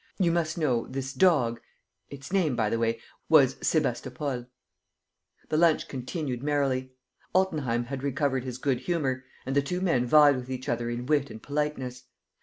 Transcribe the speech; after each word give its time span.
You 0.17 0.31
must 0.31 0.57
know, 0.57 0.87
this 0.87 1.13
dog 1.13 1.61
its 2.09 2.33
name, 2.33 2.55
by 2.55 2.71
the 2.71 2.79
way, 2.79 2.99
was 3.29 3.55
Sebastopol...." 3.61 4.47
The 5.49 5.57
lunch 5.57 5.87
continued 5.87 6.41
merrily. 6.41 6.93
Altenheim 7.35 7.83
had 7.83 8.01
recovered 8.01 8.43
his 8.43 8.57
good 8.57 8.79
humor 8.79 9.25
and 9.45 9.55
the 9.55 9.61
two 9.61 9.79
men 9.79 10.07
vied 10.07 10.37
with 10.37 10.49
each 10.49 10.67
other 10.67 10.89
in 10.89 11.05
wit 11.05 11.29
and 11.29 11.39
politeness. 11.39 12.05